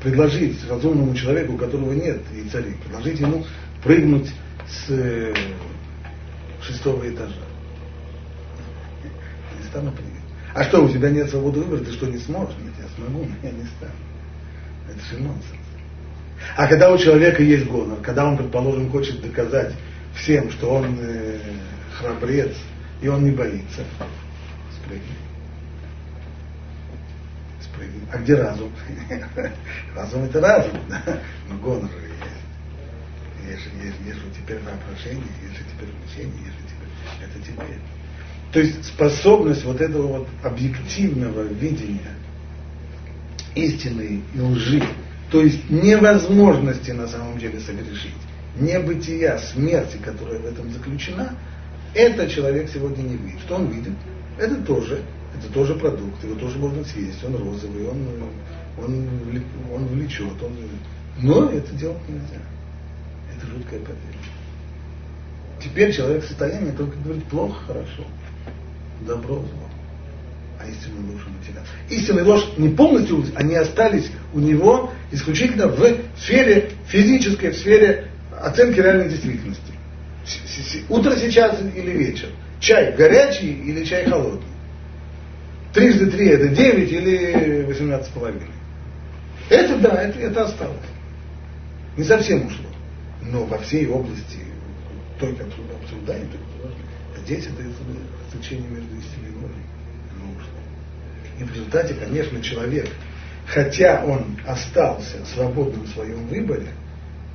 [0.03, 3.45] предложить разумному человеку, у которого нет яйцарей, предложить ему
[3.83, 4.31] прыгнуть
[4.69, 5.35] с э,
[6.61, 7.35] шестого этажа.
[9.59, 10.13] Не стану прыгать.
[10.55, 12.55] А что, у тебя нет свободы выбора, ты что, не сможешь?
[12.63, 13.93] Нет, я смогу, но я не стану.
[14.95, 15.45] Это же нонсенс.
[16.57, 19.75] А когда у человека есть гонор, когда он, предположим, хочет доказать
[20.15, 21.39] всем, что он э,
[21.99, 22.55] храбрец,
[23.01, 23.83] и он не боится,
[24.73, 25.17] спрыгни.
[27.61, 28.01] Спрыгни.
[28.13, 28.73] А где разум?
[29.97, 31.21] разум это разум, да?
[31.49, 31.91] но гонор
[33.51, 36.89] есть, есть, есть же теперь воображение, есть же теперь влечение, есть же теперь,
[37.23, 37.79] это теперь.
[38.53, 42.15] То есть способность вот этого вот объективного видения
[43.55, 44.83] истины и лжи,
[45.31, 48.15] то есть невозможности на самом деле согрешить,
[48.59, 51.35] небытия, смерти, которая в этом заключена,
[51.95, 53.41] это человек сегодня не видит.
[53.41, 53.93] Что он видит?
[54.39, 55.03] Это тоже,
[55.39, 58.07] это тоже продукт, его тоже можно съесть, он розовый, он,
[58.79, 59.09] он,
[59.73, 60.53] он влечет, он,
[61.23, 62.41] но это делать нельзя
[63.37, 64.19] это жуткая потеря.
[65.63, 68.05] Теперь человек в состоянии только говорит плохо, хорошо,
[69.07, 69.64] добро, зло.
[70.61, 71.65] А истинную ложь он потерял.
[71.91, 78.09] Истинная ложь не полностью, они остались у него исключительно в сфере физической, в сфере
[78.41, 79.63] оценки реальной действительности.
[80.89, 82.29] Утро сейчас или вечер.
[82.61, 84.49] Чай горячий или чай холодный.
[85.75, 88.47] Трижды три это девять или восемнадцать с половиной.
[89.51, 90.79] Это да, это, это осталось.
[91.97, 92.65] Не совсем ушло
[93.31, 94.39] но во всей области,
[95.19, 96.29] той, которую мы обсуждаем,
[97.25, 97.63] здесь это
[98.27, 99.34] различение между истиной и ложью.
[99.34, 99.34] Нужно.
[101.39, 102.89] И в результате, конечно, человек,
[103.47, 106.69] хотя он остался свободным в своем выборе,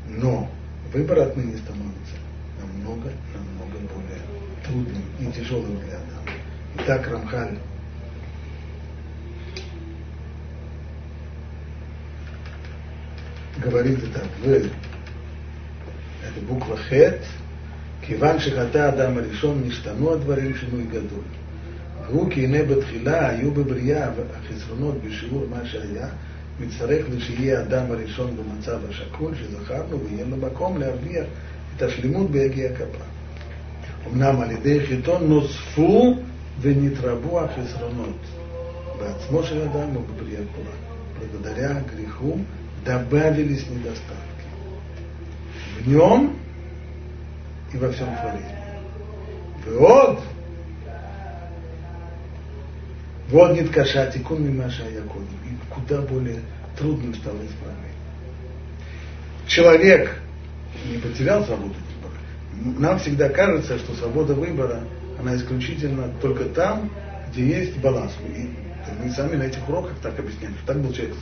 [0.08, 0.50] но
[0.94, 2.16] выбор отныне становится
[2.60, 4.22] намного, намного более
[4.66, 6.32] трудным и тяжелым для Адама.
[6.78, 7.58] Итак, Рамхаль
[13.58, 17.24] говорит это в это буква Хет,
[18.08, 21.24] Киван Шихата Адам Решон Ништано Дворим Шинуй Гадуль.
[22.09, 26.09] והוא כי הנה בתחילה היו בבריאה החסרונות בשיעור מה שהיה,
[26.61, 31.25] מצטרך לשיהיה האדם הראשון במצב השקול שזכרנו ויהיה לו מקום להרוויח
[31.77, 33.05] את השלימות ביגיע כפה.
[34.13, 36.17] אמנם על ידי חיתון נוספו
[36.61, 38.19] ונתרבו החסרונות
[38.99, 40.85] בעצמו של אדם ובבריאה כולה.
[41.19, 42.41] благодаря греху
[42.85, 44.45] добавились недостатки
[45.79, 46.37] в нем
[47.73, 48.65] и во всем творении.
[49.65, 50.19] ועוד,
[53.32, 55.38] Вот нет каша, тикун мимаша а якодим.
[55.46, 56.40] И куда более
[56.78, 57.94] трудным стало исправление.
[59.48, 60.20] Человек
[60.90, 62.80] не потерял свободу выбора.
[62.80, 64.84] Нам всегда кажется, что свобода выбора,
[65.20, 66.90] она исключительно только там,
[67.30, 68.14] где есть баланс.
[68.36, 68.50] И
[69.04, 71.16] мы сами на этих уроках так объясняем, что так был человек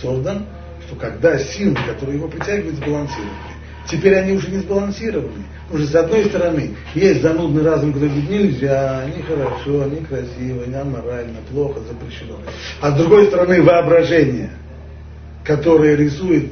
[0.00, 0.46] создан,
[0.86, 3.57] что когда силы, которые его притягивают, сбалансированы.
[3.88, 5.44] Теперь они уже не сбалансированы.
[5.70, 11.80] Уже с одной стороны есть занудный разум, который говорит, нельзя, нехорошо, некрасиво, не аморально, плохо,
[11.80, 12.36] запрещено.
[12.82, 14.50] А с другой стороны воображение,
[15.42, 16.50] которое рисует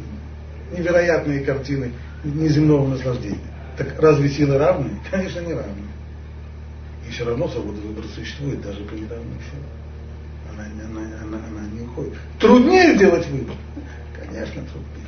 [0.77, 1.93] невероятные картины
[2.25, 3.39] неземного наслаждения.
[3.77, 4.99] Так разве силы равны?
[5.11, 5.83] Конечно, не равны.
[7.07, 10.53] И все равно свобода выбора существует даже при неравных силах.
[10.53, 12.15] Она, она, она, она не уходит.
[12.41, 13.57] Труднее сделать выбор?
[14.19, 15.07] Конечно, труднее.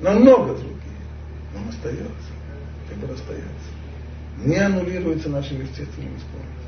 [0.00, 0.81] Намного труднее
[1.54, 2.32] он остается,
[2.90, 3.70] выбор остается.
[4.44, 6.62] Не аннулируется нашим естественным склонностям.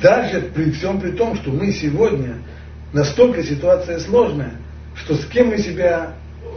[0.00, 2.36] даже при всем при том, что мы сегодня
[2.92, 4.52] настолько ситуация сложная,
[4.94, 6.12] что с кем мы себя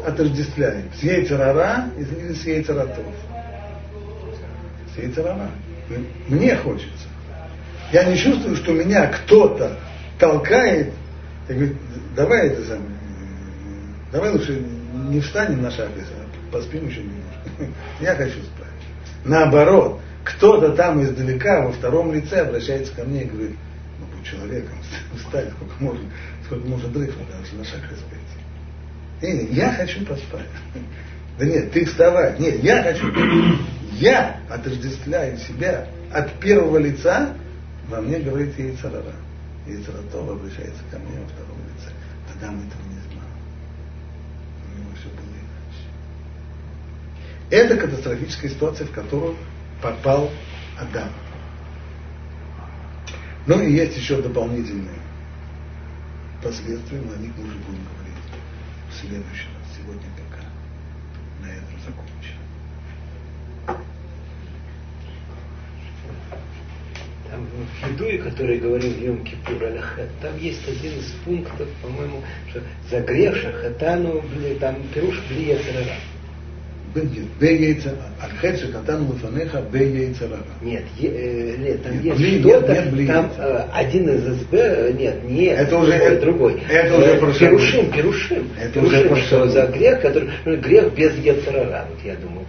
[0.06, 0.90] отождествляем?
[1.00, 3.06] С Ейцерара или с Ейцератов?
[4.94, 5.50] С Ейцерара.
[6.28, 7.08] Мне хочется.
[7.92, 9.78] Я не чувствую, что меня кто-то
[10.20, 10.94] толкает,
[11.48, 11.78] и говорит,
[12.16, 12.92] давай это самое,
[14.12, 14.64] давай лучше
[15.10, 17.50] не встанем на шаг, а поспим еще немножко.
[18.00, 18.68] Я хочу спать.
[19.26, 23.58] Наоборот, кто-то там издалека во втором лице обращается ко мне и говорит,
[24.00, 24.78] ну будь человеком,
[25.18, 26.10] встань, сколько можно,
[26.46, 28.20] сколько можно дрыхнуть, даже на шаг разбить.
[29.22, 30.48] И я хочу поспать.
[31.38, 32.38] Да нет, ты вставай.
[32.38, 33.08] Нет, я хочу.
[33.94, 37.34] Я отождествляю себя от первого лица,
[37.88, 39.14] во мне говорит Яйцарара.
[39.66, 41.92] Яйцаратов обращается ко мне во втором лице.
[42.28, 43.36] Тогда мы этого не знали.
[44.66, 45.88] У него все было иначе.
[47.50, 49.36] Это катастрофическая ситуация, в которую
[49.82, 50.30] попал
[50.78, 51.10] Адам.
[53.48, 55.00] Ну и есть еще дополнительные
[56.44, 58.14] последствия, но о них мы уже будем говорить
[58.90, 59.50] в следующем.
[59.76, 60.44] Сегодня пока
[61.42, 62.36] на этом закончим.
[67.30, 69.60] Там в Хидуе, который говорил в Йом Кипур
[70.22, 74.24] там есть один из пунктов, по-моему, что за грех Шахатану,
[74.60, 75.96] там Пируш Бли Яцерара.
[78.22, 80.44] Альхет Шакатану Лефанеха Бейцерара.
[80.62, 82.76] Нет, э, нет, там нет, есть что-то,
[83.08, 86.62] там э, один из СБ, нет, нет, это уже это, другой.
[86.70, 88.48] Это уже э, Перушим, Перушим.
[88.60, 92.46] Это уже что за грех, который, ну, грех без Ецерара, вот я думаю,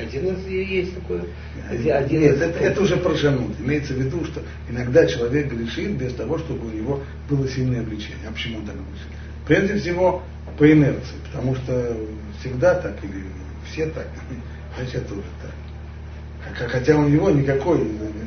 [0.00, 1.20] один из есть такой.
[1.68, 2.42] Один Нет, из...
[2.42, 3.58] это, это уже прошанут.
[3.60, 8.28] Имеется в виду, что иногда человек грешит без того, чтобы у него было сильное влечение.
[8.28, 9.08] А почему так грешит?
[9.46, 10.22] Прежде всего,
[10.58, 11.96] по инерции, потому что
[12.40, 13.24] всегда так или
[13.70, 14.06] все так,
[14.78, 16.70] это уже так.
[16.70, 17.86] Хотя у него никакой,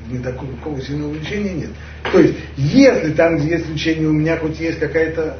[0.09, 1.71] ни такого сильного влечения нет.
[2.11, 5.35] То есть, если там, где есть влечение, у меня хоть есть какая-то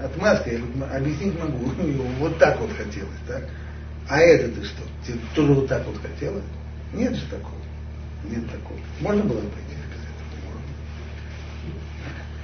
[0.00, 0.60] э, отмазка, я
[0.96, 1.58] объяснить могу,
[2.18, 3.44] вот так вот хотелось, так?
[4.08, 4.82] А это ты что?
[5.06, 6.40] Ты тоже вот так вот хотела?
[6.92, 7.56] Нет же такого.
[8.28, 8.78] Нет такого.
[9.00, 10.60] Можно было пойти без этого?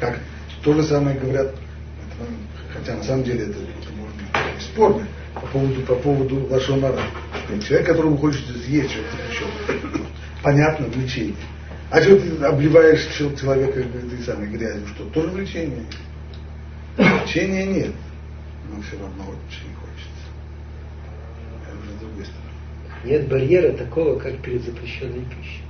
[0.01, 0.19] Как
[0.63, 1.55] то же самое говорят,
[2.73, 5.07] хотя на самом деле это, это может быть спорно,
[5.41, 7.01] по поводу, по поводу лошонара.
[7.67, 10.07] Человек, которому хочется съесть что-то запрещенное.
[10.43, 11.35] Понятно, влечение.
[11.91, 15.05] А что ты обливаешь человека этой самой грязью, что?
[15.07, 15.87] Тоже влечение.
[16.97, 17.95] Влечения нет.
[18.71, 20.29] Но все равно очень хочется.
[21.67, 22.49] Это уже с другой стороны.
[23.05, 25.63] Нет барьера такого, как перед запрещенной пищей.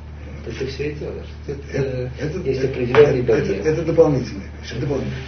[0.45, 1.27] Это все и делаешь.
[1.47, 3.61] Это, это, это, есть определенный это, барьер.
[3.61, 4.75] Это, это дополнительная вещь.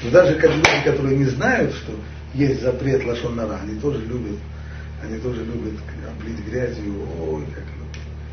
[0.05, 1.93] Но даже как люди, которые не знают, что
[2.35, 4.39] есть запрет лошонара, они тоже любят,
[5.03, 5.75] они тоже любят
[6.09, 7.65] облить грязью, ой, как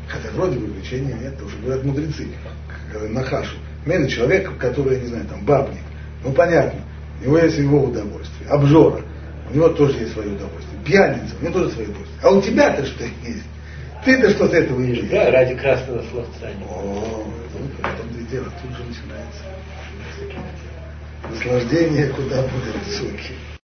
[0.08, 2.28] Хотя вроде бы влечения нет, тоже говорят мудрецы,
[3.10, 3.56] на хашу.
[3.84, 5.82] Именно человек, который, я не знаю, там, бабник,
[6.24, 6.80] ну понятно,
[7.20, 9.02] у него есть его удовольствие, обжора,
[9.50, 12.20] у него тоже есть свое удовольствие, пьяница, у него тоже свое удовольствие.
[12.22, 13.44] А у тебя-то что есть?
[14.04, 15.06] Ты-то что с этого имеешь?
[15.10, 16.48] Да, ради красного словца.
[16.70, 19.44] О, ну, это дело, тут же начинается
[21.30, 23.57] наслаждение куда более высокие.